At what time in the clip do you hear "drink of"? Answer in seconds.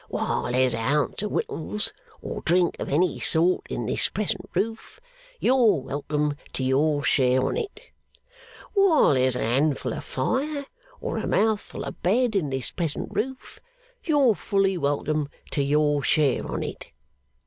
2.41-2.89